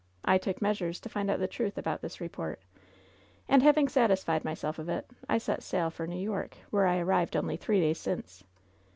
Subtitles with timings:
[0.25, 2.59] I took measures to find out the truth about this report,
[3.47, 7.35] and having satisfied myself of it, I set sail for New York, where I arrived
[7.37, 8.43] only three days since.